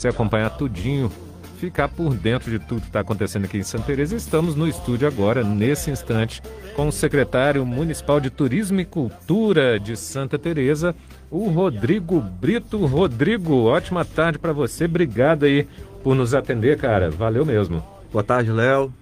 [0.00, 1.10] você acompanhar tudinho,
[1.58, 4.14] ficar por dentro de tudo que está acontecendo aqui em Santa Teresa.
[4.14, 6.40] Estamos no estúdio agora, nesse instante,
[6.76, 10.94] com o secretário municipal de Turismo e Cultura de Santa Teresa,
[11.28, 12.86] o Rodrigo Brito.
[12.86, 14.84] Rodrigo, ótima tarde para você.
[14.84, 15.66] Obrigado aí
[16.04, 17.10] por nos atender, cara.
[17.10, 17.84] Valeu mesmo.
[18.12, 18.94] Boa tarde, Léo.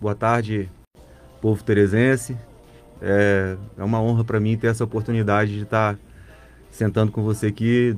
[0.00, 0.68] Boa tarde,
[1.40, 2.36] povo teresense.
[3.00, 5.96] É, é uma honra para mim ter essa oportunidade de estar
[6.72, 7.96] sentando com você aqui,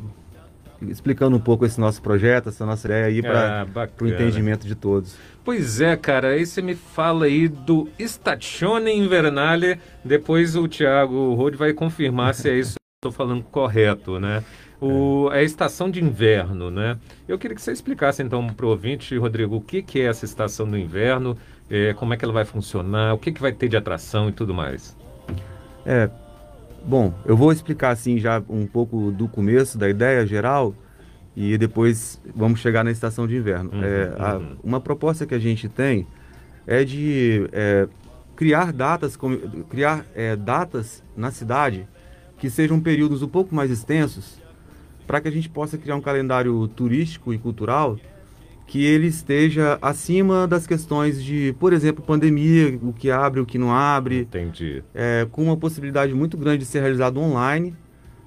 [0.88, 4.74] explicando um pouco esse nosso projeto, essa nossa ideia aí para Ah, o entendimento de
[4.74, 5.16] todos.
[5.44, 11.56] Pois é, cara, aí você me fala aí do Stazione Invernale, depois o Thiago Rode
[11.56, 14.42] vai confirmar se é isso que eu estou falando correto, né?
[14.80, 16.96] O, é a estação de inverno, né?
[17.28, 20.24] Eu queria que você explicasse então para o ouvinte, Rodrigo, o que, que é essa
[20.24, 21.36] estação do inverno,
[21.70, 24.32] é, como é que ela vai funcionar, o que, que vai ter de atração e
[24.32, 24.96] tudo mais.
[25.84, 26.08] É,
[26.84, 30.74] bom, eu vou explicar assim já um pouco do começo, da ideia geral,
[31.36, 33.70] e depois vamos chegar na estação de inverno.
[33.72, 34.56] Uhum, É, a- uhum.
[34.62, 36.06] uma proposta que a gente tem
[36.66, 37.88] é de é,
[38.36, 39.16] criar datas,
[39.68, 41.86] criar é, datas na cidade
[42.38, 44.40] que sejam períodos um pouco mais extensos,
[45.06, 47.98] para que a gente possa criar um calendário turístico e cultural
[48.70, 53.58] que ele esteja acima das questões de, por exemplo, pandemia, o que abre, o que
[53.58, 54.80] não abre, Entendi.
[54.94, 57.74] é, com uma possibilidade muito grande de ser realizado online,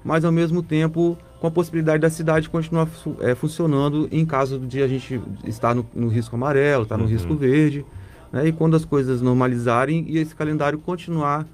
[0.04, 2.86] mas ao mesmo tempo com a possibilidade da cidade continuar
[3.20, 7.08] é, funcionando em caso de a gente estar no, no risco amarelo, estar no Uhum.
[7.10, 7.82] risco verde,
[8.30, 11.46] né, e quando as coisas normalizarem e esse calendário continuar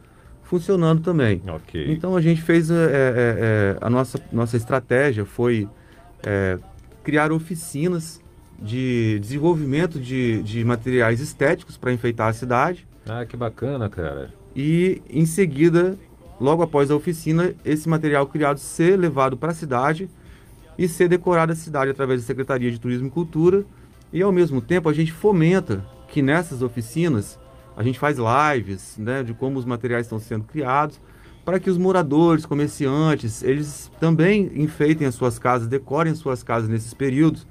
[0.43, 1.41] funcionando também.
[1.47, 1.93] Ok.
[1.93, 5.69] Então a gente fez é, é, é, a nossa, nossa estratégia foi
[6.25, 6.59] é,
[7.05, 8.21] criar oficinas
[8.61, 14.31] de desenvolvimento de, de materiais estéticos para enfeitar a cidade Ah, que bacana, cara.
[14.55, 15.97] e em seguida,
[16.41, 20.09] logo após a oficina, esse material criado ser levado para a cidade
[20.79, 23.65] e ser decorado a cidade através da Secretaria de Turismo e Cultura
[24.13, 27.39] e ao mesmo tempo a gente fomenta que nessas oficinas
[27.77, 31.01] a gente faz lives né, de como os materiais estão sendo criados
[31.45, 36.69] para que os moradores, comerciantes, eles também enfeitem as suas casas, decorem as suas casas
[36.69, 37.47] nesses períodos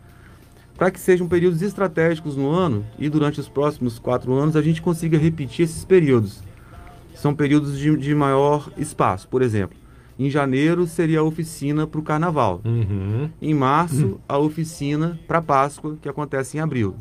[0.79, 4.81] para que sejam períodos estratégicos no ano e durante os próximos quatro anos a gente
[4.81, 6.41] consiga repetir esses períodos.
[7.13, 9.27] São períodos de, de maior espaço.
[9.27, 9.77] Por exemplo,
[10.17, 12.61] em janeiro seria a oficina para o carnaval.
[12.63, 13.29] Uhum.
[13.41, 16.95] Em março, a oficina para Páscoa, que acontece em abril.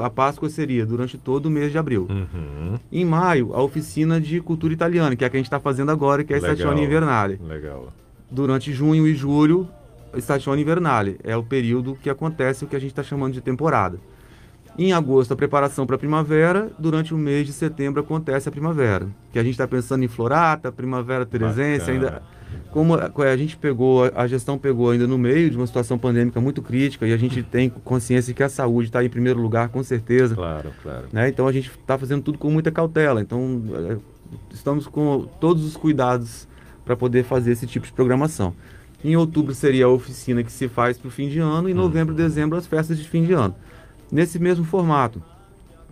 [0.00, 2.06] A Páscoa seria durante todo o mês de abril.
[2.08, 2.78] Uhum.
[2.92, 5.90] Em maio, a oficina de cultura italiana, que é a que a gente está fazendo
[5.90, 6.54] agora, que é a Legal.
[6.54, 7.40] Stagione Invernale.
[7.44, 7.92] Legal.
[8.30, 9.68] Durante junho e julho,
[10.18, 11.18] Stagione Invernale.
[11.22, 13.98] É o período que acontece o que a gente está chamando de temporada.
[14.76, 16.70] Em agosto, a preparação para a primavera.
[16.78, 19.06] Durante o mês de setembro, acontece a primavera.
[19.32, 22.22] Que a gente está pensando em Florata, Primavera Teresense, ainda
[22.70, 26.40] como a a gente pegou, a gestão pegou ainda no meio de uma situação pandêmica
[26.40, 29.82] muito crítica e a gente tem consciência que a saúde está em primeiro lugar, com
[29.82, 30.34] certeza.
[30.34, 31.06] Claro, claro.
[31.12, 31.28] né?
[31.28, 33.20] Então a gente está fazendo tudo com muita cautela.
[33.20, 33.96] Então é,
[34.52, 36.48] estamos com todos os cuidados
[36.84, 38.54] para poder fazer esse tipo de programação.
[39.04, 41.74] Em outubro seria a oficina que se faz para o fim de ano, e em
[41.74, 43.54] novembro e dezembro as festas de fim de ano.
[44.10, 45.22] Nesse mesmo formato,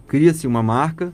[0.08, 1.12] cria-se uma marca,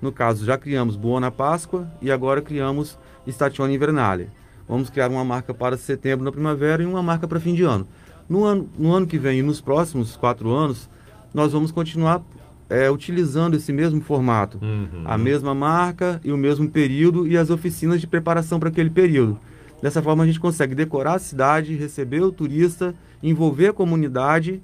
[0.00, 4.30] no caso já criamos Boa na Páscoa e agora criamos Statione Invernale.
[4.66, 7.86] Vamos criar uma marca para setembro na primavera e uma marca para fim de ano.
[8.26, 10.88] No ano, no ano que vem e nos próximos quatro anos,
[11.34, 12.22] nós vamos continuar
[12.70, 14.58] é, utilizando esse mesmo formato.
[14.62, 15.02] Uhum.
[15.04, 19.38] A mesma marca e o mesmo período e as oficinas de preparação para aquele período.
[19.84, 24.62] Dessa forma a gente consegue decorar a cidade, receber o turista, envolver a comunidade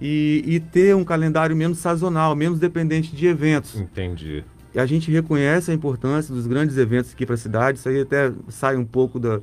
[0.00, 3.78] e, e ter um calendário menos sazonal, menos dependente de eventos.
[3.78, 4.42] Entendi.
[4.74, 7.76] E a gente reconhece a importância dos grandes eventos aqui para a cidade.
[7.76, 9.40] Isso aí até sai um pouco da,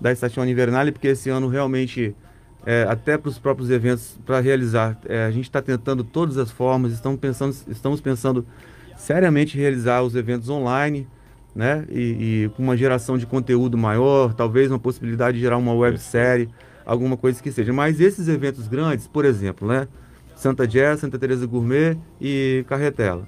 [0.00, 2.16] da Estação Invernale, porque esse ano realmente,
[2.64, 6.50] é, até para os próprios eventos, para realizar, é, a gente está tentando todas as
[6.50, 8.46] formas, estamos pensando, estamos pensando
[8.96, 11.06] seriamente realizar os eventos online,
[11.56, 11.84] né?
[11.90, 16.48] E, com uma geração de conteúdo maior, talvez uma possibilidade de gerar uma websérie,
[16.84, 17.72] alguma coisa que seja.
[17.72, 19.88] Mas esses eventos grandes, por exemplo, né?
[20.36, 23.26] Santa Jazz, Santa Teresa Gourmet e Carretela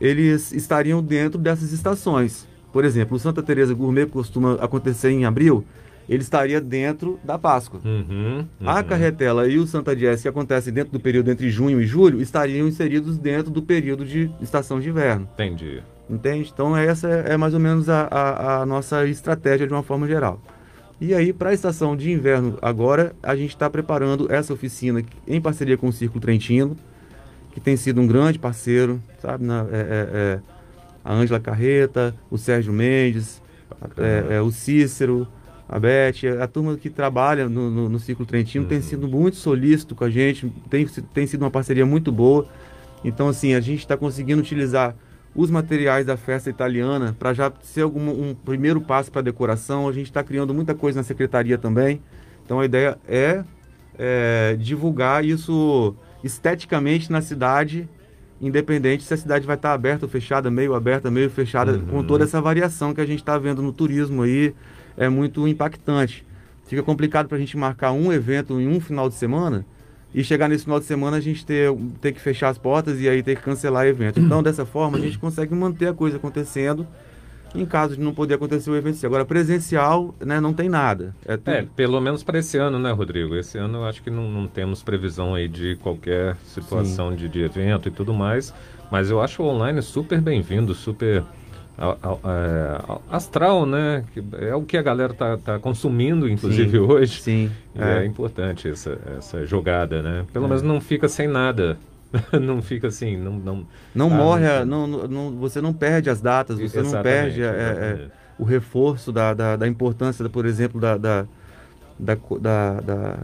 [0.00, 2.48] eles estariam dentro dessas estações.
[2.72, 5.64] Por exemplo, o Santa Teresa Gourmet costuma acontecer em abril,
[6.08, 7.80] ele estaria dentro da Páscoa.
[7.84, 8.46] Uhum.
[8.64, 8.84] A uhum.
[8.84, 12.66] Carretela e o Santa Jazz, que acontece dentro do período entre junho e julho, estariam
[12.66, 15.28] inseridos dentro do período de estação de inverno.
[15.34, 15.82] Entendi.
[16.10, 16.50] Entende?
[16.52, 20.40] Então essa é mais ou menos a, a- a nossa estratégia de uma forma geral.
[21.00, 25.40] E aí, para a estação de inverno agora, a gente está preparando essa oficina em
[25.40, 26.76] parceria com o Círculo Trentino,
[27.52, 29.44] que tem sido um grande parceiro, sabe?
[29.44, 30.40] Na- é- é- é,
[31.04, 33.40] a Ângela Carreta, o Sérgio Mendes,
[33.96, 35.26] é, é, o Cícero,
[35.66, 39.94] a Beth, a turma que trabalha no, no, no Ciclo Trentino tem sido muito solícito
[39.94, 40.84] com a gente, tem,
[41.14, 42.46] tem sido uma parceria muito boa.
[43.04, 44.94] Então, assim, a gente está conseguindo utilizar
[45.34, 49.88] os materiais da festa italiana para já ser algum, um primeiro passo para a decoração.
[49.88, 52.00] A gente está criando muita coisa na secretaria também.
[52.44, 53.44] Então, a ideia é,
[53.98, 57.88] é divulgar isso esteticamente na cidade,
[58.40, 61.86] independente se a cidade vai estar tá aberta ou fechada, meio aberta, meio fechada, uhum.
[61.86, 64.54] com toda essa variação que a gente está vendo no turismo aí
[64.96, 66.26] é muito impactante.
[66.66, 69.64] Fica complicado para a gente marcar um evento em um final de semana
[70.14, 73.08] e chegar nesse final de semana a gente ter, ter que fechar as portas e
[73.08, 74.18] aí ter que cancelar o evento.
[74.18, 76.86] Então, dessa forma, a gente consegue manter a coisa acontecendo
[77.54, 79.04] em caso de não poder acontecer o evento.
[79.04, 81.14] Agora, presencial, né, não tem nada.
[81.26, 83.34] É, é pelo menos para esse ano, né, Rodrigo?
[83.34, 87.42] Esse ano eu acho que não, não temos previsão aí de qualquer situação de, de
[87.42, 88.54] evento e tudo mais,
[88.90, 91.24] mas eu acho o online super bem-vindo, super
[93.10, 94.04] astral, né?
[94.38, 97.20] É o que a galera tá, tá consumindo, inclusive sim, hoje.
[97.20, 97.50] Sim.
[97.74, 98.02] É.
[98.02, 98.06] é.
[98.06, 100.26] importante essa, essa jogada, né?
[100.32, 100.48] Pelo é.
[100.48, 101.78] menos não fica sem nada.
[102.40, 106.20] não fica assim, não não, não ah, morre, não, não, não, você não perde as
[106.20, 110.96] datas, você não perde é, é, o reforço da, da, da importância, por exemplo, da,
[110.96, 111.26] da,
[111.96, 112.16] da,
[112.80, 113.18] da,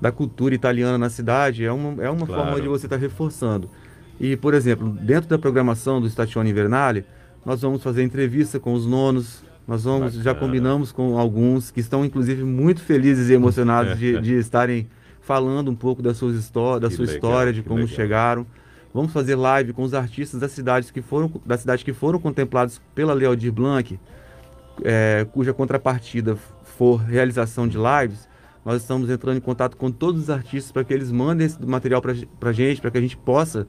[0.00, 1.64] da cultura italiana na cidade.
[1.64, 2.42] É uma, é uma claro.
[2.42, 3.70] forma de você estar tá reforçando.
[4.20, 7.04] E, por exemplo, dentro da programação do Stazione Invernale,
[7.44, 9.42] nós vamos fazer entrevista com os nonos.
[9.66, 10.22] Nós vamos, Bacana.
[10.22, 14.88] já combinamos com alguns que estão, inclusive, muito felizes e emocionados de, de estarem
[15.20, 17.94] falando um pouco da, suas histó da sua legal, história, de como legal.
[17.94, 18.46] chegaram.
[18.92, 22.80] Vamos fazer live com os artistas das cidades que foram, da cidade que foram contemplados
[22.94, 23.98] pela Lei Aldir Blanc,
[24.84, 28.28] é, cuja contrapartida for realização de lives.
[28.64, 32.00] Nós estamos entrando em contato com todos os artistas para que eles mandem esse material
[32.00, 32.12] para
[32.50, 33.66] a gente, para que a gente possa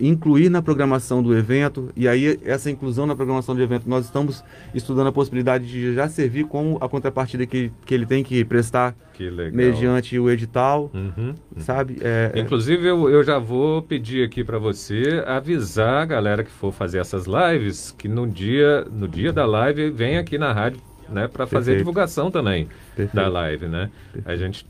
[0.00, 4.44] incluir na programação do evento, e aí essa inclusão na programação do evento, nós estamos
[4.74, 8.94] estudando a possibilidade de já servir como a contrapartida que, que ele tem que prestar
[9.14, 11.34] que mediante o edital, uhum, uhum.
[11.58, 11.98] sabe?
[12.00, 16.50] É, é, Inclusive, eu, eu já vou pedir aqui para você avisar a galera que
[16.50, 20.80] for fazer essas lives, que no dia, no dia da live, vem aqui na rádio
[21.08, 23.14] né, para fazer a divulgação também Perfeito.
[23.14, 23.90] da live, né?
[24.12, 24.30] Perfeito.
[24.30, 24.66] A gente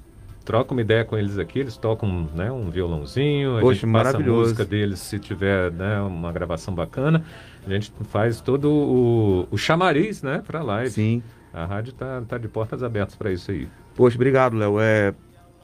[0.49, 4.17] troca uma ideia com eles aqui, eles tocam né, um violãozinho, a Poxa, gente passa
[4.17, 7.23] a música deles se tiver né, uma gravação bacana,
[7.67, 10.91] a gente faz todo o, o chamariz né, para live.
[10.91, 11.23] Sim.
[11.53, 13.69] A rádio está tá de portas abertas para isso aí.
[13.95, 14.81] Poxa, obrigado, Léo.
[14.81, 15.12] É,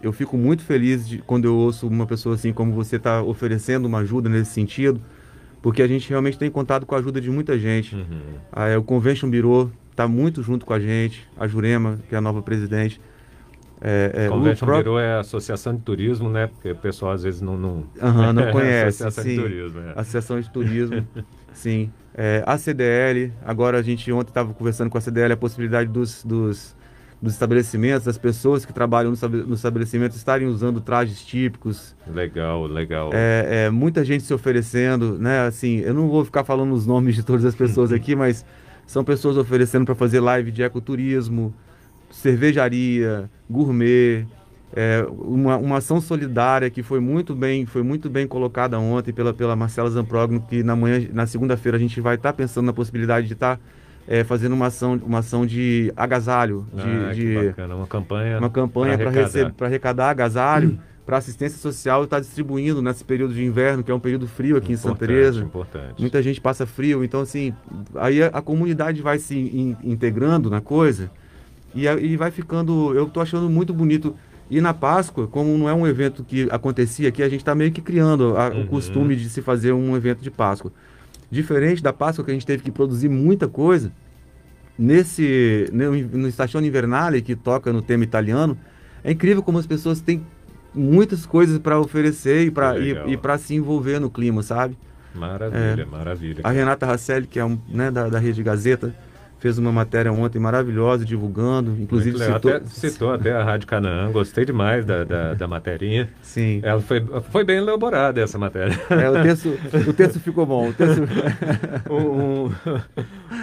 [0.03, 3.87] eu fico muito feliz de, quando eu ouço uma pessoa assim como você está oferecendo
[3.87, 5.01] uma ajuda nesse sentido,
[5.63, 7.95] porque a gente realmente tem contado com a ajuda de muita gente.
[7.95, 8.35] Uhum.
[8.53, 12.19] Ah, é, o Convention Bureau está muito junto com a gente, a Jurema, que é
[12.19, 13.01] a nova presidente,
[13.87, 14.93] é, é, Convention próprio...
[14.93, 16.47] Bureau é a Associação de Turismo, né?
[16.47, 17.55] Porque o pessoal às vezes não...
[17.59, 19.37] Não, uhum, não conhece, Associação sim.
[19.37, 19.81] de Turismo.
[19.81, 19.93] É.
[19.95, 21.09] Associação de Turismo,
[21.53, 21.93] sim.
[22.15, 26.25] É, a CDL, agora a gente ontem estava conversando com a CDL a possibilidade dos,
[26.25, 26.75] dos,
[27.21, 31.95] dos estabelecimentos, das pessoas que trabalham no, no estabelecimento estarem usando trajes típicos.
[32.07, 33.11] Legal, legal.
[33.13, 35.47] É, é, muita gente se oferecendo, né?
[35.47, 38.47] Assim, eu não vou ficar falando os nomes de todas as pessoas aqui, mas
[38.87, 41.53] são pessoas oferecendo para fazer live de ecoturismo,
[42.15, 44.27] cervejaria, gourmet,
[44.75, 49.33] é, uma, uma ação solidária que foi muito bem, foi muito bem colocada ontem pela,
[49.33, 52.73] pela Marcela Zamprogno, que na manhã, na segunda-feira a gente vai estar tá pensando na
[52.73, 53.63] possibilidade de estar tá,
[54.09, 57.77] é, fazendo uma ação, uma ação de agasalho, de, ah, de bacana.
[57.77, 59.55] uma campanha, uma campanha para arrecadar.
[59.61, 60.79] arrecadar agasalho.
[61.07, 64.73] para assistência social está distribuindo nesse período de inverno, que é um período frio aqui
[64.73, 65.41] importante, em Santa Teresa.
[65.41, 66.01] Importante.
[66.01, 67.55] Muita gente passa frio, então assim,
[67.95, 71.11] aí a, a comunidade vai se in, integrando na coisa
[71.75, 74.15] e, e vai ficando, eu estou achando muito bonito.
[74.51, 77.73] E na Páscoa, como não é um evento que acontecia aqui, a gente está meio
[77.73, 78.63] que criando a, uhum.
[78.63, 80.73] o costume de se fazer um evento de Páscoa.
[81.31, 83.91] Diferente da Páscoa, que a gente teve que produzir muita coisa,
[84.79, 88.57] nesse no, Stazione Invernale, que toca no tema italiano,
[89.03, 90.25] é incrível como as pessoas têm
[90.75, 94.77] muitas coisas para oferecer e para e, e se envolver no clima, sabe?
[95.15, 96.41] Maravilha, é, maravilha.
[96.43, 98.95] A Renata Rasselli, que é um, né, da, da Rede Gazeta,
[99.45, 102.35] fez uma matéria ontem maravilhosa, divulgando, inclusive citou...
[102.35, 106.09] Até, citou até a Rádio Canaã, gostei demais da, da, da materinha.
[106.23, 106.61] Sim.
[106.63, 108.75] Ela foi, foi bem elaborada essa matéria.
[108.95, 110.71] É, o, texto, o texto ficou bom.
[110.71, 111.03] O, texto...
[111.91, 112.51] o,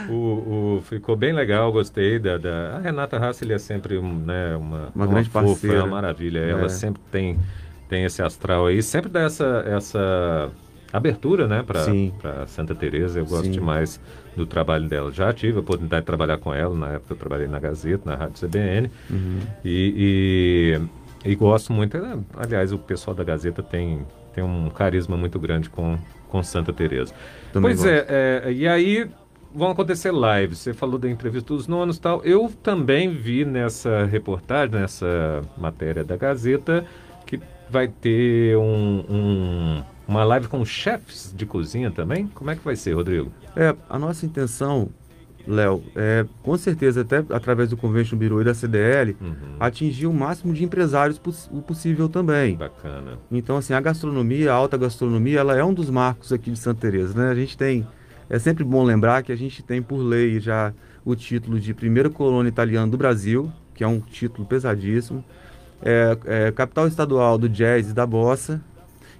[0.09, 2.39] o, o, ficou bem legal, gostei da...
[2.39, 2.77] da...
[2.77, 5.77] A Renata Hassel é sempre um, né, uma, uma, uma grande fofa, parceira.
[5.77, 6.39] É uma maravilha.
[6.39, 6.69] Ela é.
[6.69, 7.37] sempre tem,
[7.87, 9.63] tem esse astral aí, sempre dá essa...
[9.67, 10.49] essa
[10.91, 13.19] abertura, né, para Santa Teresa.
[13.19, 13.51] Eu gosto Sim.
[13.51, 13.99] demais
[14.35, 15.11] do trabalho dela.
[15.11, 18.15] Já tive a oportunidade de trabalhar com ela, na época eu trabalhei na Gazeta, na
[18.15, 19.39] Rádio CBN, uhum.
[19.63, 20.79] e,
[21.25, 21.97] e, e, gosto muito.
[22.37, 25.97] Aliás, o pessoal da Gazeta tem, tem um carisma muito grande com,
[26.29, 27.13] com Santa Teresa.
[27.51, 29.09] Também pois é, é, e aí
[29.53, 30.59] vão acontecer lives.
[30.59, 32.23] Você falou da entrevista dos nonos e tal.
[32.23, 36.85] Eu também vi nessa reportagem, nessa matéria da Gazeta,
[37.25, 42.27] que vai ter um, um, uma live com chefes de cozinha também.
[42.27, 43.31] Como é que vai ser, Rodrigo?
[43.55, 44.89] É, a nossa intenção
[45.47, 49.55] Léo, é, com certeza, até através do Convention Bureau e da CDL, uhum.
[49.59, 52.55] atingir o máximo de empresários poss possível também.
[52.55, 53.17] Bacana.
[53.31, 56.81] Então, assim, a gastronomia, a alta gastronomia, ela é um dos marcos aqui de Santa
[56.81, 57.31] Teresa, né?
[57.31, 57.87] A gente tem,
[58.29, 62.09] é sempre bom lembrar que a gente tem por lei já o título de primeira
[62.09, 65.23] colônia italiana do Brasil, que é um título pesadíssimo,
[65.81, 68.61] é, é capital estadual do jazz e da bossa,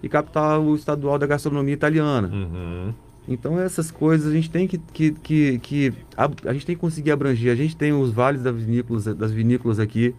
[0.04, 2.28] e capital estadual da gastronomia italiana.
[2.28, 2.94] Uhum.
[3.28, 6.82] Então essas coisas a gente tem que, que, que, que a, a, gente tem que
[6.82, 7.52] conseguir abranger.
[7.52, 10.16] A gente tem os vales das vinícolas, das vinícolas aqui,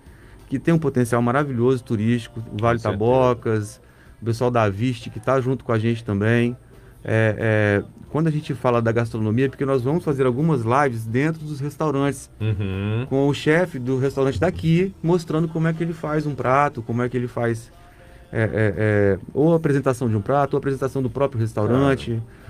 [0.49, 3.81] que tem um potencial maravilhoso turístico, o Vale com Tabocas, certeza.
[4.21, 6.57] o pessoal da Viste que está junto com a gente também.
[7.05, 11.45] É, é, quando a gente fala da gastronomia, porque nós vamos fazer algumas lives dentro
[11.45, 13.07] dos restaurantes, uhum.
[13.09, 17.03] com o chefe do restaurante daqui, mostrando como é que ele faz um prato, como
[17.03, 17.73] é que ele faz
[18.31, 22.11] é, é, é ou a apresentação de um prato, ou a apresentação do próprio restaurante.
[22.11, 22.43] Claro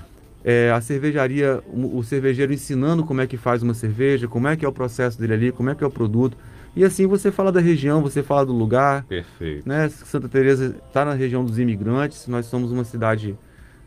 [0.45, 4.65] é, a cervejaria, o, cervejeiro ensinando como é que faz uma cerveja, como é que
[4.65, 6.37] é o processo dele ali, como é que é o produto.
[6.75, 9.05] E assim você fala da região, você fala do lugar.
[9.05, 9.69] Perfeito.
[9.69, 9.89] Né?
[9.89, 13.39] Santa Teresa está na região dos imigrantes, nós somos uma cidade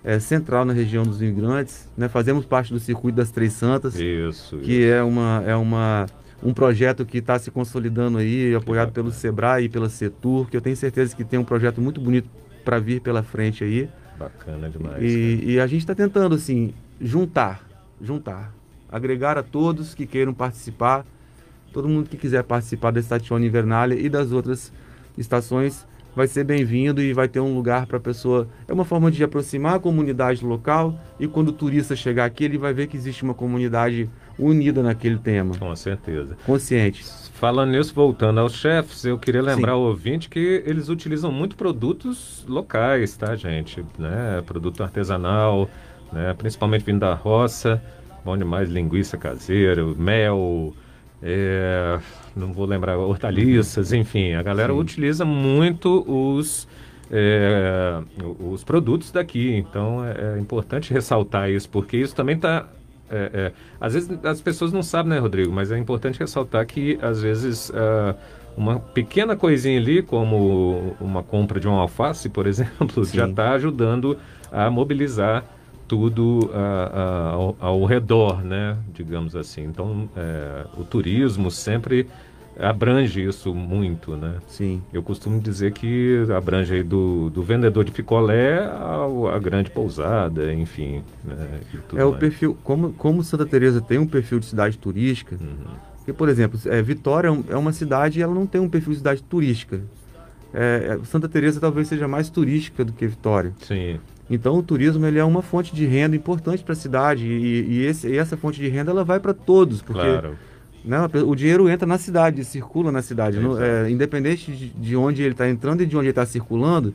[0.03, 2.07] é, central na região dos imigrantes, né?
[2.07, 4.91] fazemos parte do circuito das Três Santas, isso, que isso.
[4.91, 6.05] é uma é uma
[6.43, 10.62] um projeto que está se consolidando aí, apoiado pelo Sebrae e pela Setur, que eu
[10.62, 12.29] tenho certeza que tem um projeto muito bonito
[12.63, 13.89] para vir pela frente aí.
[14.17, 15.03] Bacana demais.
[15.03, 17.65] E, e a gente está tentando, assim, juntar,
[18.01, 18.53] juntar,
[18.91, 21.05] agregar a todos que queiram participar,
[21.74, 24.72] todo mundo que quiser participar da Statione Invernalia e das outras
[25.17, 28.48] estações vai ser bem-vindo e vai ter um lugar para a pessoa.
[28.67, 32.57] É uma forma de aproximar a comunidade local e quando o turista chegar aqui, ele
[32.57, 35.58] vai ver que existe uma comunidade unida naquele tema.
[35.58, 36.38] Com certeza.
[36.46, 37.04] Consciente.
[37.34, 39.77] Falando nisso, voltando aos chefs, eu queria lembrar Sim.
[39.77, 43.84] ao ouvinte que eles utilizam muito produtos locais, tá, gente?
[44.00, 44.42] Né?
[44.46, 45.70] Produto artesanal,
[46.13, 46.34] né?
[46.38, 47.82] principalmente vindo da roça.
[48.24, 50.74] Bom demais, linguiça caseira, mel,
[51.22, 52.00] é,
[52.36, 54.34] não vou lembrar, hortaliças, enfim.
[54.34, 54.80] A galera Sim.
[54.80, 56.68] utiliza muito os,
[57.12, 58.01] é,
[58.39, 59.56] os produtos daqui.
[59.56, 62.68] Então é, é importante ressaltar isso, porque isso também está
[63.15, 63.51] é, é.
[63.79, 65.51] Às vezes as pessoas não sabem, né, Rodrigo?
[65.51, 68.15] Mas é importante ressaltar que às vezes uh,
[68.57, 73.17] uma pequena coisinha ali, como uma compra de um alface, por exemplo, Sim.
[73.17, 74.17] já está ajudando
[74.51, 75.43] a mobilizar
[75.88, 78.77] tudo uh, uh, ao, ao, redor, né?
[78.93, 79.63] Digamos assim.
[79.63, 82.07] Então, é, o turismo sempre
[82.59, 84.35] abrange isso muito, né?
[84.47, 84.81] Sim.
[84.93, 91.03] Eu costumo dizer que abrange do, do vendedor de picolé a grande pousada, enfim.
[91.24, 91.59] Né?
[91.95, 92.19] é o mais.
[92.19, 95.75] perfil, como, como Santa Teresa tem um perfil de cidade turística, uhum.
[95.97, 98.93] porque, por exemplo, é, Vitória é, é uma cidade e ela não tem um perfil
[98.93, 99.81] de cidade turística.
[100.53, 103.51] É, é, Santa Teresa talvez seja mais turística do que Vitória.
[103.59, 104.00] Sim.
[104.29, 107.85] Então o turismo ele é uma fonte de renda importante para a cidade e, e,
[107.85, 110.35] esse, e, essa fonte de renda ela vai para todos, porque claro
[111.27, 113.39] O dinheiro entra na cidade, circula na cidade.
[113.60, 116.94] É, independente de, de, onde ele está entrando e de onde ele está circulando,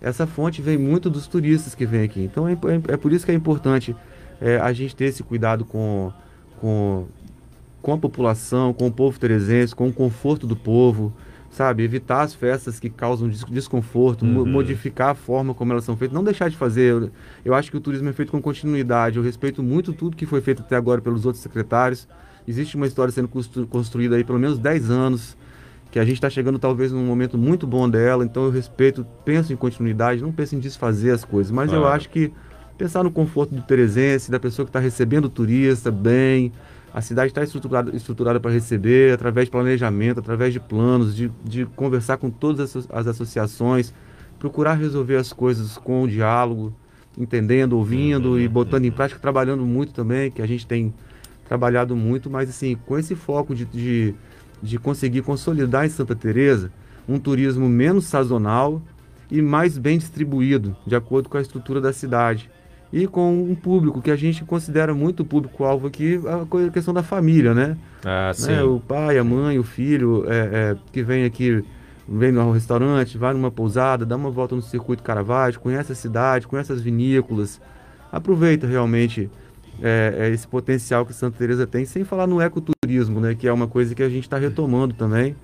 [0.00, 2.22] essa fonte vem muito dos turistas que vêm aqui.
[2.22, 3.94] Então é, é, é por isso que é importante
[4.40, 6.12] é, a gente ter esse cuidado com,
[6.60, 7.06] com,
[7.82, 11.12] com a população, com o povo teresense, com o conforto do povo,
[11.50, 11.82] sabe?
[11.82, 14.46] Evitar as festas que causam desconforto, uhum.
[14.46, 16.92] modificar a forma como elas são feitas, não deixar de fazer.
[16.92, 17.10] Eu,
[17.44, 19.16] eu acho que o turismo é feito com continuidade.
[19.18, 22.06] Eu respeito muito tudo que foi feito até agora pelos outros secretários.
[22.48, 23.28] Existe uma história sendo
[23.68, 25.36] construída aí pelo menos 10 anos,
[25.90, 29.52] que a gente está chegando talvez num momento muito bom dela, então eu respeito, penso
[29.52, 32.32] em continuidade, não penso em desfazer as coisas, mas eu acho que
[32.78, 36.50] pensar no conforto do teresense, da pessoa que está recebendo o turista bem,
[36.92, 41.66] a cidade está estruturada, estruturada para receber, através de planejamento, através de planos, de, de
[41.66, 43.92] conversar com todas as, as associações,
[44.38, 46.72] procurar resolver as coisas com o diálogo,
[47.18, 50.94] entendendo, ouvindo uhum, e botando em prática, trabalhando muito também, que a gente tem
[51.48, 54.14] trabalhado muito, mas assim, com esse foco de, de,
[54.62, 56.70] de conseguir consolidar em Santa Teresa
[57.08, 58.82] um turismo menos sazonal
[59.30, 62.50] e mais bem distribuído, de acordo com a estrutura da cidade.
[62.90, 67.52] E com um público que a gente considera muito público-alvo aqui, a questão da família,
[67.52, 67.76] né?
[68.02, 68.50] Ah, sim.
[68.50, 68.62] Né?
[68.62, 70.38] O pai, a mãe, o filho, é,
[70.72, 71.62] é, que vem aqui,
[72.08, 76.46] vem no restaurante, vai numa pousada, dá uma volta no circuito Caravaggio, conhece a cidade,
[76.46, 77.60] conhece as vinícolas,
[78.10, 79.30] aproveita realmente
[79.82, 83.52] é, é esse potencial que Santa Teresa tem, sem falar no ecoturismo, né, que é
[83.52, 85.36] uma coisa que a gente está retomando também.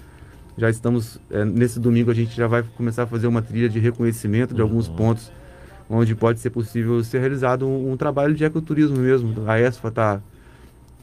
[0.56, 3.78] Já estamos é, nesse domingo a gente já vai começar a fazer uma trilha de
[3.78, 4.68] reconhecimento de uhum.
[4.68, 5.30] alguns pontos
[5.88, 9.34] onde pode ser possível ser realizado um, um, trabalho de ecoturismo mesmo.
[9.46, 10.20] A ESFA está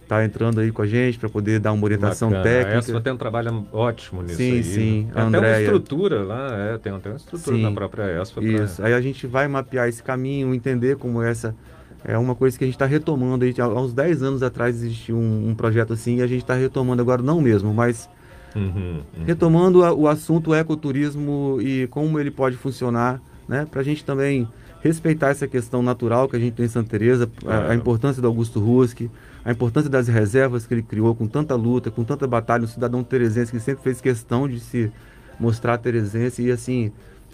[0.01, 2.43] está entrando aí com a gente para poder dar uma orientação Bacana.
[2.43, 2.75] técnica.
[2.75, 4.63] A ESFA tem um trabalho ótimo nisso sim, aí.
[4.63, 5.09] Sim, sim.
[5.15, 8.43] Até uma estrutura lá, é, tem até uma estrutura sim, na própria ESFA.
[8.43, 8.87] Isso, pra...
[8.87, 11.55] aí a gente vai mapear esse caminho, entender como essa
[12.03, 13.45] é uma coisa que a gente está retomando.
[13.45, 17.01] há uns 10 anos atrás existiu um, um projeto assim e a gente está retomando
[17.01, 18.09] agora, não mesmo, mas
[18.55, 19.23] uhum, uhum.
[19.25, 23.67] retomando a, o assunto ecoturismo e como ele pode funcionar, né?
[23.69, 24.47] Para a gente também
[24.81, 28.27] respeitar essa questão natural que a gente tem em Santa Teresa, a, a, importância do
[28.27, 29.11] Augusto Ruski,
[29.45, 33.03] a importância das reservas que ele criou com tanta luta, com tanta batalha, um cidadão
[33.03, 34.91] teresense que sempre fez questão de se
[35.39, 36.91] mostrar teresense e assim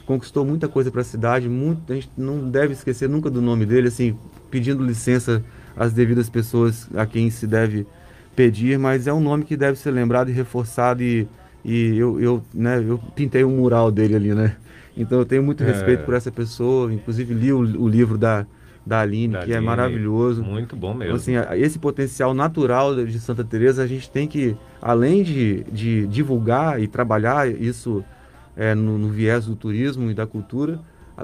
[0.07, 3.65] conquistou muita coisa para a cidade, muito, a gente não deve esquecer nunca do nome
[3.65, 4.17] dele, assim,
[4.49, 5.43] pedindo licença
[5.75, 7.85] às devidas pessoas a quem se deve
[8.33, 11.27] pedir, mas é um nome que deve ser lembrado e reforçado e,
[11.63, 14.55] e eu, eu, né, eu pintei um mural dele ali, né?
[14.95, 15.67] Então eu tenho muito é.
[15.67, 18.47] respeito por essa pessoa, inclusive li o, o livro da,
[18.85, 20.41] da Aline, da que é Aline, é maravilhoso.
[20.41, 21.17] Muito bom mesmo.
[21.17, 26.07] Então, assim, esse potencial natural de Santa Teresa, a gente tem que, além de, de
[26.07, 28.03] divulgar e trabalhar isso
[28.57, 30.79] é, no, no, viés do turismo e da cultura,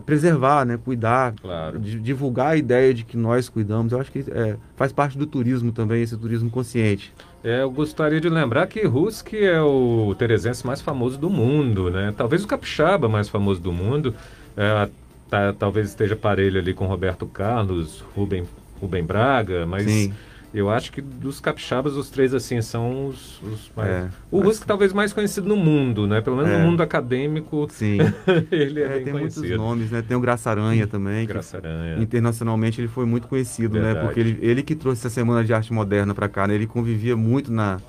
[0.05, 1.79] preservar, né, cuidar, claro.
[1.79, 3.91] divulgar a ideia de que nós cuidamos.
[3.91, 7.13] Eu acho que é, faz parte do turismo também, esse turismo consciente.
[7.43, 12.13] É, eu gostaria de lembrar que Ruski é o teresense mais famoso do mundo, né?
[12.15, 14.15] Talvez o capixaba mais famoso do mundo.
[14.55, 14.89] É,
[15.29, 18.45] tá, talvez esteja parelho ali com Roberto Carlos, Rubem,
[18.79, 19.85] Rubem Braga, mas...
[19.85, 20.13] Sim
[20.53, 23.89] eu acho que dos capixabas, os três, assim, são os, os mais...
[23.89, 24.39] É, o.
[24.41, 26.21] Rusco talvez mais conhecido no mundo, né?
[26.21, 26.57] Pelo menos é.
[26.59, 27.97] no mundo acadêmico, Sim.
[28.51, 29.41] ele é, é bem tem conhecido.
[29.41, 30.01] muitos nomes, né?
[30.01, 31.25] Tem o Graça Aranha também.
[31.25, 31.97] Graça Aranha.
[31.97, 33.95] Internacionalmente ele foi muito conhecido, Verdade.
[33.95, 34.01] né?
[34.03, 36.53] Porque ele, ele que trouxe a Semana de Arte Moderna para cá, né?
[36.53, 37.79] Ele convivia muito na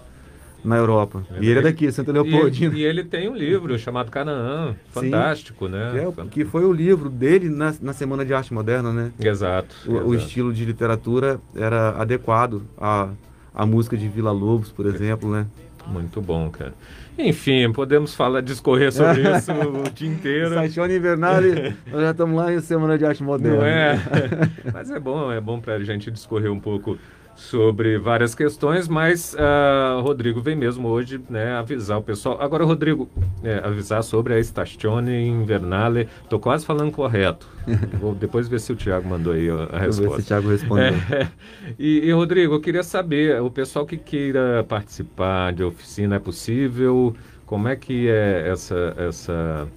[0.64, 1.22] na Europa.
[1.36, 2.74] Ele e ele é daqui, Santa Leopoldina.
[2.74, 5.92] E, e, ele tem um livro chamado Canaã, fantástico, Sim, né?
[5.92, 9.12] Que, é, que, foi o livro dele na, na Semana de Arte Moderna, né?
[9.20, 9.74] Exato.
[9.86, 10.08] O, exato.
[10.08, 13.10] o estilo de literatura era adequado a
[13.54, 15.46] a música de Vila Lobos, por exemplo, né?
[15.86, 16.74] Muito bom, cara.
[17.16, 20.54] Enfim, podemos falar, discorrer sobre isso o dia inteiro.
[20.54, 23.58] Sachione Invernale, nós já estamos lá em Semana de Arte Moderna.
[23.58, 24.00] Não é?
[24.72, 26.98] Mas é bom, é bom para a gente discorrer um pouco
[27.36, 32.38] sobre várias questões, mas uh, Rodrigo vem mesmo hoje né, avisar o pessoal.
[32.40, 33.08] Agora, Rodrigo,
[33.42, 36.08] é, avisar sobre a Stastione Invernale.
[36.22, 37.48] Estou quase falando correto.
[38.00, 40.02] Vou depois ver se o Tiago mandou aí a, resposta.
[40.02, 40.94] Ver se o Tiago respondeu.
[41.10, 41.28] É,
[41.78, 47.14] e, e, Rodrigo, eu queria saber, o pessoal que queira participar de oficina, é possível?
[47.46, 48.94] Como é que é essa...
[48.96, 49.68] essa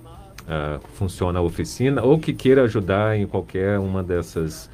[0.43, 2.04] uh, funciona a oficina?
[2.04, 4.70] Ou que queira ajudar em qualquer uma dessas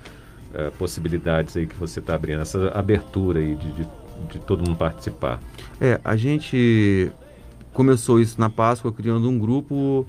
[0.54, 3.88] uh, possibilidades aí que você está abrindo, essa abertura aí de, de,
[4.30, 5.40] de, todo mundo participar?
[5.80, 7.12] É, a gente
[7.74, 10.06] começou isso na Páscoa criando um grupo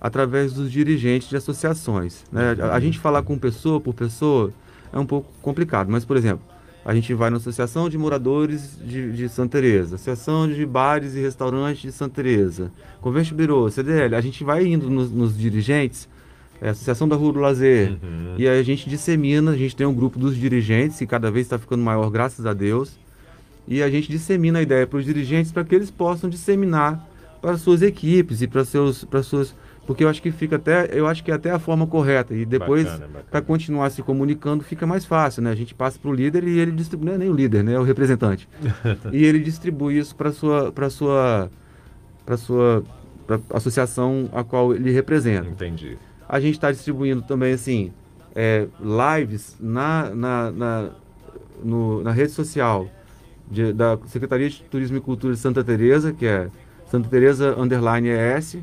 [0.00, 2.24] através dos dirigentes de associações.
[2.30, 2.56] Né?
[2.60, 4.52] A, a gente falar com pessoa por pessoa
[4.92, 6.44] é um pouco complicado, mas, por exemplo,
[6.84, 11.20] a gente vai na Associação de Moradores de, de Santa Teresa, Associação de Bares e
[11.20, 16.08] Restaurantes de Santa Teresa, Convênio Biro, CDL, a gente vai indo nos, nos dirigentes
[16.60, 17.90] é a Associação da Rua do Lazer.
[18.02, 18.34] Uhum.
[18.38, 21.46] E aí a gente dissemina, a gente tem um grupo dos dirigentes, que cada vez
[21.46, 22.98] está ficando maior, graças a Deus.
[23.68, 27.04] E a gente dissemina a ideia para os dirigentes para que eles possam disseminar
[27.42, 29.54] para suas equipes e para seus para suas
[29.86, 32.32] porque eu acho que fica até eu acho que é até a forma correta.
[32.32, 32.88] E depois
[33.30, 35.50] para continuar se comunicando fica mais fácil né?
[35.50, 37.72] A gente passa para o líder e ele distribui não é nem o líder né?
[37.74, 38.48] É o representante.
[39.12, 41.50] E ele distribui isso para sua para sua
[42.24, 42.84] para sua
[43.26, 45.48] pra associação a qual ele representa.
[45.48, 47.92] Entendi a gente está distribuindo também, assim,
[48.34, 50.90] é, lives na, na, na,
[51.62, 52.88] no, na rede social
[53.50, 56.48] de, da Secretaria de Turismo e Cultura de Santa Teresa, que é
[56.86, 58.58] Santa Teresa Underline ES.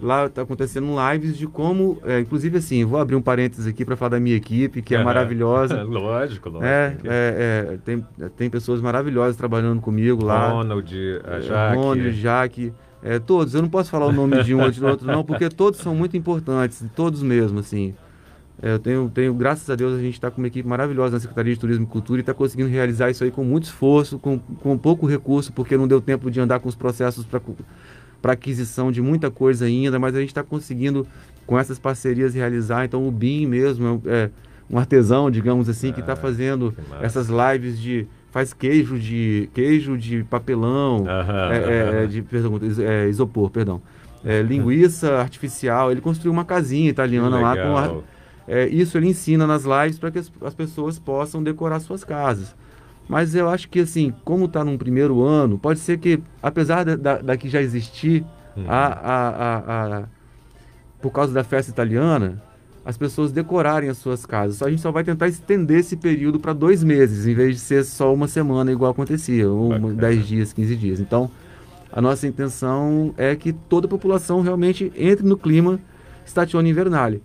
[0.00, 3.96] Lá está acontecendo lives de como, é, inclusive assim, vou abrir um parênteses aqui para
[3.96, 5.82] falar da minha equipe, que é, é maravilhosa.
[5.82, 6.64] lógico, lógico.
[6.64, 8.06] É, é, é, tem,
[8.36, 10.50] tem pessoas maravilhosas trabalhando comigo lá.
[10.50, 11.76] Ronald, a Jaque.
[11.76, 12.72] Ronald, Jaque.
[13.02, 15.48] É, todos, eu não posso falar o nome de um ou de outro, não, porque
[15.48, 17.94] todos são muito importantes, todos mesmo, assim.
[18.60, 21.20] É, eu tenho, tenho, graças a Deus, a gente está com uma equipe maravilhosa na
[21.20, 24.38] Secretaria de Turismo e Cultura e está conseguindo realizar isso aí com muito esforço, com,
[24.38, 27.24] com pouco recurso, porque não deu tempo de andar com os processos
[28.20, 31.06] para aquisição de muita coisa ainda, mas a gente está conseguindo,
[31.46, 32.84] com essas parcerias, realizar.
[32.84, 34.30] Então, o BIM mesmo é, é
[34.68, 39.96] um artesão, digamos assim, que está ah, fazendo essas lives de faz queijo de queijo
[39.96, 43.80] de papelão, é, é, de perdão, é, isopor, perdão,
[44.24, 45.90] é, linguiça artificial.
[45.90, 48.02] Ele construiu uma casinha italiana lá com a,
[48.46, 52.56] é, isso ele ensina nas lives para que as, as, pessoas possam decorar suas casas.
[53.06, 56.96] Mas eu acho que assim, como está num primeiro ano, pode ser que apesar da,
[56.96, 58.24] da, da que já existir
[58.56, 58.64] uhum.
[58.66, 60.04] a, a, a, a,
[61.00, 62.42] por causa da festa italiana,
[62.88, 64.62] as pessoas decorarem as suas casas.
[64.62, 67.84] A gente só vai tentar estender esse período para dois meses, em vez de ser
[67.84, 69.78] só uma semana, igual acontecia, ou.
[69.92, 70.98] 10 dias, 15 dias.
[70.98, 71.30] Então,
[71.92, 75.78] a nossa intenção é que toda a população realmente entre no clima
[76.26, 77.22] Statione Invernale.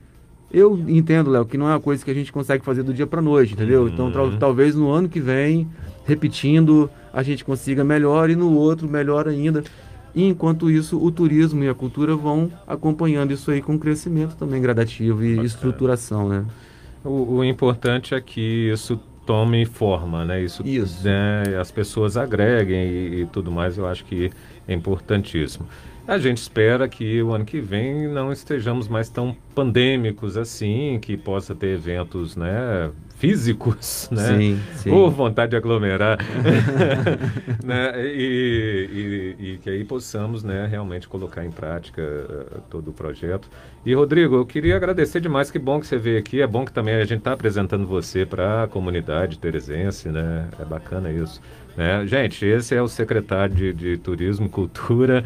[0.52, 3.08] Eu entendo, Léo, que não é uma coisa que a gente consegue fazer do dia
[3.08, 3.84] para noite, entendeu?
[3.84, 3.88] Uhum.
[3.88, 5.70] Então, talvez no ano que vem,
[6.04, 9.64] repetindo, a gente consiga melhor e no outro melhor ainda.
[10.16, 14.62] E enquanto isso, o turismo e a cultura vão acompanhando isso aí com crescimento também
[14.62, 15.48] gradativo e Bacana.
[15.48, 16.46] estruturação, né?
[17.04, 20.42] O, o, importante é que isso tome forma, né?
[20.42, 21.04] Isso, isso.
[21.04, 24.32] Né, as pessoas agreguem e, e tudo mais, eu acho que
[24.68, 25.68] é importantíssimo.
[26.06, 31.16] A gente espera que o ano que vem não estejamos mais tão pandêmicos assim, que
[31.16, 34.38] possa ter eventos, né, físicos, né?
[34.38, 34.90] Sim, sim.
[34.90, 36.18] Por vontade de aglomerar,
[37.64, 38.06] né?
[38.06, 38.90] E,
[39.40, 43.50] e, e, que aí possamos, né, realmente colocar em prática uh, todo o projeto.
[43.86, 46.74] E Rodrigo, eu queria agradecer demais, que bom que você veio aqui, é bom que
[46.74, 50.50] também a gente está apresentando você para a comunidade teresense, né?
[50.60, 51.42] É bacana isso.
[51.76, 52.06] Né?
[52.06, 55.26] Gente, esse é o secretário de, de Turismo e Cultura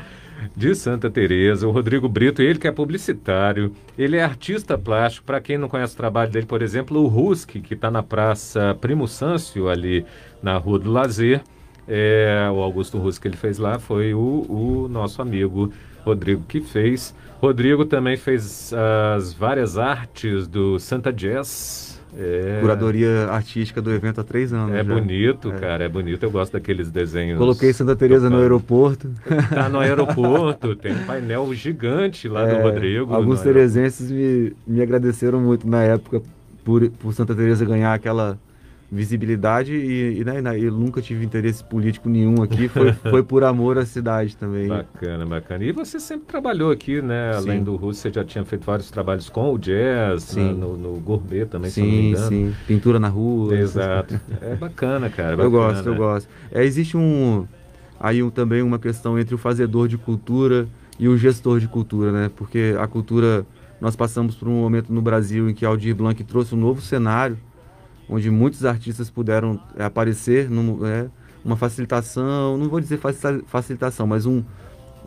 [0.56, 5.26] de Santa Teresa, o Rodrigo Brito, ele que é publicitário, ele é artista plástico.
[5.26, 8.78] Para quem não conhece o trabalho dele, por exemplo, o Ruski, que está na Praça
[8.80, 10.06] Primo Sâncio, ali
[10.42, 11.42] na Rua do Lazer.
[11.88, 15.72] É, o Augusto Ruski que ele fez lá foi o, o nosso amigo
[16.06, 17.16] Rodrigo que fez.
[17.40, 22.58] Rodrigo também fez as várias artes do Santa Jazz, é.
[22.62, 24.74] Curadoria artística do evento há três anos.
[24.74, 24.94] É já.
[24.94, 25.60] bonito, é.
[25.60, 26.24] cara, é bonito.
[26.24, 27.38] Eu gosto daqueles desenhos.
[27.38, 29.12] Coloquei Santa Teresa no aeroporto.
[29.54, 33.14] Tá no aeroporto, tem um painel gigante lá é, do Rodrigo.
[33.14, 36.22] Alguns teresenses me, me agradeceram muito na época
[36.64, 38.38] por, por Santa Teresa ganhar aquela
[38.90, 43.78] visibilidade e, e, né, eu nunca tive interesse político nenhum aqui, foi, foi por amor
[43.78, 44.68] à cidade também.
[44.68, 45.64] Bacana, bacana.
[45.64, 47.34] E você sempre trabalhou aqui, né?
[47.36, 47.64] Além sim.
[47.64, 50.44] do Russo, você já tinha feito vários trabalhos com o jazz, né?
[50.54, 52.28] no, no, gourmet também, sim, se não me engano.
[52.28, 53.56] Sim, pintura na rua.
[53.56, 54.20] Exato.
[54.42, 55.36] É bacana, cara.
[55.36, 55.44] Bacana.
[55.44, 56.30] Eu gosto, eu gosto.
[56.52, 57.46] É, existe um
[58.00, 60.68] aí um, também uma questão entre o fazedor de cultura
[61.00, 62.32] e o gestor de cultura, né?
[62.36, 63.46] Porque a cultura,
[63.82, 67.38] nós passamos por um momento no Brasil em que Aldir Blanc trouxe um novo cenário
[68.10, 71.08] onde muitos artistas puderam é, aparecer, num, é,
[71.44, 73.00] uma facilitação, não vou dizer
[73.46, 74.44] facilitação, mas um,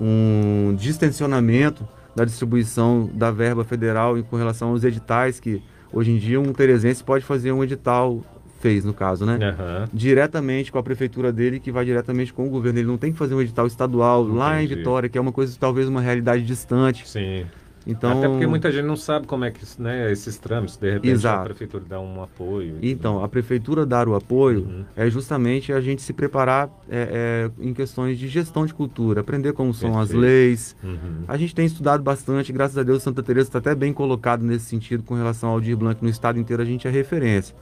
[0.01, 6.19] um distensionamento da distribuição da verba federal em, com relação aos editais, que hoje em
[6.19, 8.25] dia um teresense pode fazer um edital,
[8.61, 9.35] fez no caso, né?
[9.35, 9.89] Uhum.
[9.93, 12.79] Diretamente com a prefeitura dele, que vai diretamente com o governo.
[12.79, 14.39] Ele não tem que fazer um edital estadual Entendi.
[14.39, 17.09] lá em Vitória, que é uma coisa, talvez uma realidade distante.
[17.09, 17.47] Sim.
[17.91, 21.11] Então, Até porque muita gente não sabe como é que né, esses trâmites, de repente
[21.11, 21.41] exato.
[21.41, 22.79] a prefeitura dá um apoio.
[22.81, 24.85] Então, a prefeitura dar o apoio uhum.
[24.95, 29.53] é justamente a gente se preparar é, é, em questões de gestão de cultura, aprender
[29.53, 30.13] como são Perfeito.
[30.13, 30.77] as leis.
[30.85, 31.25] Uhum.
[31.27, 34.67] A gente tem estudado bastante, graças a Deus Santa Teresa está até bem colocado nesse
[34.67, 37.57] sentido com relação ao Dir Blanc no estado inteiro, a gente é referência.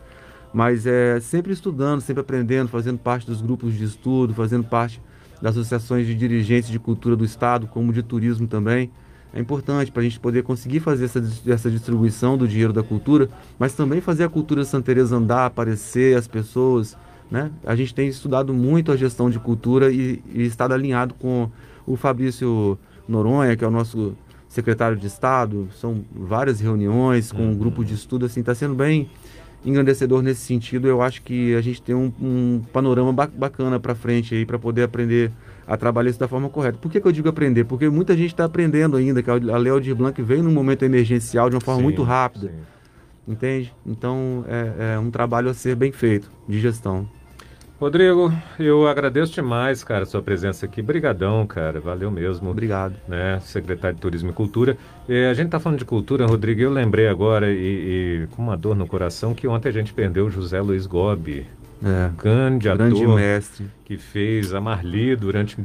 [0.53, 5.01] Mas é sempre estudando, sempre aprendendo, fazendo parte dos grupos de estudo, fazendo parte
[5.41, 8.91] das associações de dirigentes de cultura do estado, como de turismo também
[9.33, 13.29] é importante para a gente poder conseguir fazer essa, essa distribuição do dinheiro da cultura,
[13.59, 16.97] mas também fazer a cultura de Santa Teresa andar, aparecer, as pessoas.
[17.31, 17.51] Né?
[17.65, 21.51] A gente tem estudado muito a gestão de cultura e, e estado alinhado com
[21.87, 24.17] o Fabrício Noronha, que é o nosso
[24.49, 25.69] secretário de Estado.
[25.79, 29.11] São várias reuniões com um grupo de estudo, assim, está sendo bem
[29.65, 30.89] engrandecedor nesse sentido.
[30.89, 34.85] Eu acho que a gente tem um, um panorama bacana para frente aí para poder
[34.85, 35.31] aprender
[35.69, 36.79] a trabalhar isso da forma correta.
[36.79, 37.65] Por que, que eu digo aprender?
[37.65, 41.51] Porque muita gente está aprendendo ainda, que a Lei Aldir Blanc veio num momento emergencial
[41.51, 42.49] de uma forma sim, muito rápida.
[42.49, 43.33] Sim.
[43.33, 43.75] Entende?
[43.85, 47.07] Então é, é um trabalho a ser bem feito de gestão.
[47.79, 50.83] Rodrigo, eu agradeço demais, cara, a sua presença aqui.
[50.83, 51.79] Brigadão, cara.
[51.79, 52.51] Valeu mesmo.
[52.51, 52.97] Obrigado.
[53.07, 54.77] Né, secretário de Turismo e Cultura.
[55.09, 58.57] E a gente está falando de cultura, Rodrigo, eu lembrei agora, e, e, com uma
[58.57, 61.47] dor no coração, que ontem a gente perdeu o José Luiz Gobi.
[61.83, 62.89] É, grande ator.
[62.89, 63.67] Grande mestre.
[63.85, 65.57] Que fez a Marli durante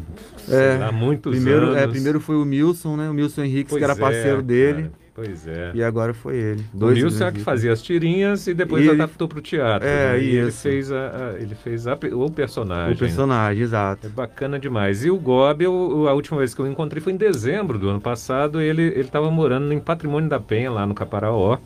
[0.49, 1.78] é, lá, muitos primeiro, anos.
[1.78, 3.10] É, primeiro foi o Milson, né?
[3.10, 4.82] O Milson Henrique, que era parceiro é, dele.
[4.84, 5.04] Cara.
[5.15, 5.71] Pois é.
[5.76, 6.65] E agora foi ele.
[6.73, 9.88] Dois o Nilson é que fazia as tirinhas e depois e adaptou para o teatro.
[9.88, 10.23] É, né?
[10.23, 12.95] e ele fez, a, a, ele fez a, o personagem.
[12.95, 14.08] O personagem, exato.
[14.08, 15.06] É bacana demais.
[15.06, 18.02] E o Gobi, eu, a última vez que eu encontrei foi em dezembro do ano
[18.02, 18.60] passado.
[18.60, 21.60] Ele estava morando em Patrimônio da Penha, lá no Caparaó.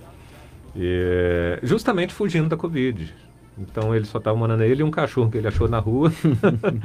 [0.75, 3.13] E, justamente fugindo da Covid.
[3.59, 6.11] Então ele só estava morando ele e um cachorro que ele achou na rua.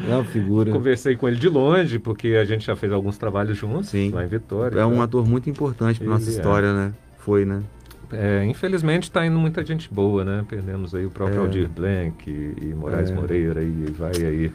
[0.08, 0.72] É uma figura.
[0.72, 4.10] Conversei com ele de longe, porque a gente já fez alguns trabalhos juntos Sim.
[4.10, 4.80] lá em Vitória.
[4.80, 6.32] É um ator muito importante para nossa é.
[6.32, 6.72] história, é.
[6.72, 6.94] né?
[7.18, 7.62] Foi, né?
[8.12, 10.44] É, infelizmente está indo muita gente boa, né?
[10.48, 11.40] Perdemos aí o próprio é.
[11.40, 13.14] Aldir Blanc e, e Moraes é.
[13.14, 14.52] Moreira e vai aí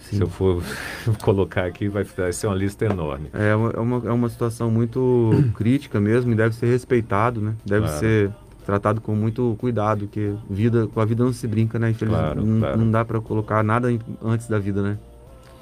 [0.00, 0.16] Sim.
[0.16, 0.62] Se eu for
[1.22, 3.28] colocar aqui, vai, vai ser uma lista enorme.
[3.32, 7.54] É uma, é uma, é uma situação muito crítica mesmo e deve ser respeitado, né?
[7.64, 8.00] Deve claro.
[8.00, 8.30] ser
[8.64, 11.90] tratado com muito cuidado, que vida, com a vida não se brinca, né?
[11.90, 12.78] Infelizmente, claro, não, claro.
[12.78, 13.88] não dá para colocar nada
[14.22, 14.98] antes da vida, né?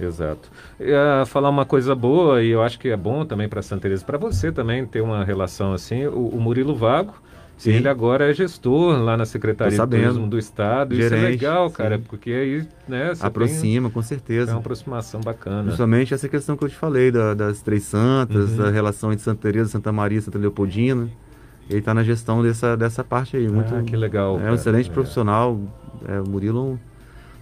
[0.00, 0.48] Exato.
[0.78, 4.04] Uh, falar uma coisa boa, e eu acho que é bom também para Santa Teresa,
[4.04, 7.14] para você também ter uma relação assim, o, o Murilo Vago,
[7.58, 7.72] Sim.
[7.72, 10.94] ele agora é gestor lá na Secretaria de Turismo do Estado.
[10.94, 12.04] Gerente, Isso é legal, cara, sim.
[12.08, 14.52] porque aí, né, aproxima, tem, com certeza.
[14.52, 15.64] É uma aproximação bacana.
[15.64, 18.58] Principalmente essa questão que eu te falei da, das três santas, uhum.
[18.58, 21.08] da relação entre Santa Teresa, Santa Maria, Santa Leopoldina.
[21.68, 23.48] Ele está na gestão dessa, dessa parte aí.
[23.48, 24.36] Muito, ah, que legal.
[24.36, 24.52] É cara.
[24.52, 24.92] um excelente é.
[24.92, 25.60] profissional.
[26.06, 26.78] É, o Murilo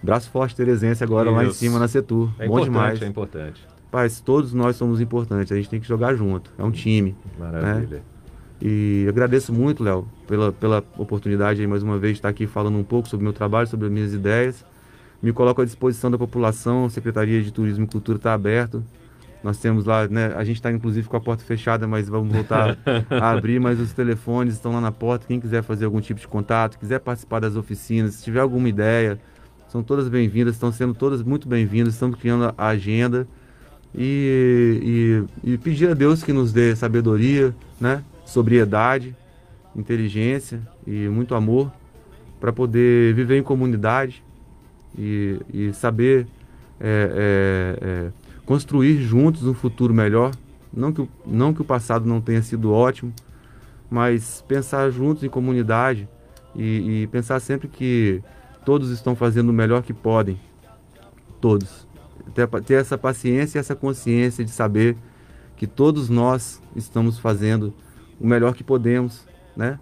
[0.01, 1.37] um braço forte teresense agora Isso.
[1.37, 2.29] lá em cima na Setur.
[2.39, 3.01] É Bom demais.
[3.01, 3.65] É importante.
[3.89, 5.51] Paz, todos nós somos importantes.
[5.51, 6.51] A gente tem que jogar junto.
[6.57, 7.15] É um time.
[7.39, 7.97] Maravilha.
[7.97, 8.01] Né?
[8.61, 12.77] E agradeço muito, Léo, pela, pela oportunidade aí mais uma vez de estar aqui falando
[12.77, 14.65] um pouco sobre o meu trabalho, sobre as minhas ideias.
[15.21, 18.83] Me coloco à disposição da população, a Secretaria de Turismo e Cultura está aberto.
[19.43, 22.77] Nós temos lá, né, a gente está inclusive com a porta fechada, mas vamos voltar
[23.09, 25.25] a abrir, mas os telefones estão lá na porta.
[25.27, 29.19] Quem quiser fazer algum tipo de contato, quiser participar das oficinas, se tiver alguma ideia,
[29.67, 33.27] são todas bem-vindas, estão sendo todas muito bem-vindas, estamos criando a agenda
[33.93, 39.15] e, e, e, pedir a Deus que nos dê sabedoria, né, sobriedade,
[39.75, 41.71] inteligência e muito amor
[42.39, 44.23] para poder viver em comunidade
[44.97, 46.27] e, e saber
[46.79, 48.11] é, é, é,
[48.47, 50.31] construir juntos um futuro melhor.
[50.73, 53.13] Não que, não que o passado não tenha sido ótimo,
[53.89, 56.07] mas pensar juntos em comunidade
[56.55, 58.23] e, e pensar sempre que
[58.65, 60.39] todos estão fazendo o melhor que podem.
[61.39, 61.85] Todos.
[62.33, 64.95] Ter, ter essa paciência e essa consciência de saber
[65.55, 67.73] que todos nós estamos fazendo
[68.19, 69.79] o melhor que podemos, né?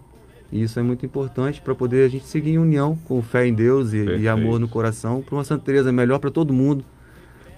[0.50, 3.54] E isso é muito importante para poder a gente seguir em união com fé em
[3.54, 6.84] Deus e, e amor no coração para uma Santa Teresa melhor para todo mundo,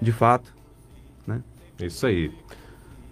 [0.01, 0.58] de fato.
[1.79, 1.87] Né?
[1.87, 2.31] Isso aí.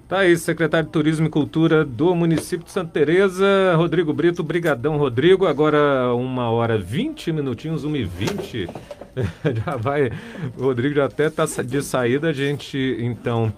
[0.08, 4.96] Tá aí, secretário de Turismo e Cultura do município de Santa Teresa, Rodrigo Brito, brigadão,
[4.96, 5.46] Rodrigo.
[5.46, 8.68] Agora uma hora vinte minutinhos, uma e vinte.
[9.64, 10.12] já vai,
[10.56, 13.52] o Rodrigo já até tá de saída, a gente então